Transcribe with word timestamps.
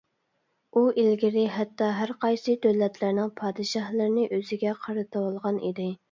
ئۇ 0.79 0.81
ئىلگىرى، 1.01 1.41
ھەتتا 1.57 1.89
ھەرقايسى 1.97 2.55
دۆلەتلەرنىڭ 2.63 3.29
پادىشاھلىرىنى 3.41 4.23
ئۆزىگە 4.39 4.73
قارىتىۋالغان 4.87 5.61
ئىدى. 5.69 5.87